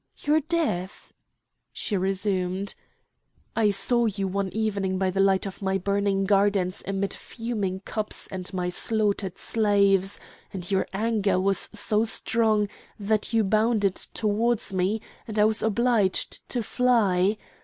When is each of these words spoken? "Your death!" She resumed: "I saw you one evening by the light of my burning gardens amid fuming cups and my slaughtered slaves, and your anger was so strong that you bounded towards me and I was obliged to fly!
"Your 0.17 0.39
death!" 0.39 1.13
She 1.71 1.95
resumed: 1.95 2.73
"I 3.55 3.69
saw 3.69 4.07
you 4.07 4.27
one 4.27 4.49
evening 4.49 4.97
by 4.97 5.11
the 5.11 5.19
light 5.19 5.45
of 5.45 5.61
my 5.61 5.77
burning 5.77 6.23
gardens 6.25 6.81
amid 6.87 7.13
fuming 7.13 7.81
cups 7.81 8.25
and 8.31 8.51
my 8.51 8.69
slaughtered 8.69 9.37
slaves, 9.37 10.19
and 10.51 10.71
your 10.71 10.87
anger 10.91 11.39
was 11.39 11.69
so 11.73 12.03
strong 12.03 12.67
that 12.99 13.31
you 13.31 13.43
bounded 13.43 13.93
towards 13.93 14.73
me 14.73 15.01
and 15.27 15.37
I 15.37 15.45
was 15.45 15.61
obliged 15.61 16.49
to 16.49 16.63
fly! 16.63 17.37